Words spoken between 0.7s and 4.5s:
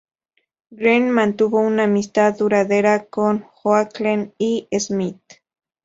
Green mantuvo una amistad duradera con Oakley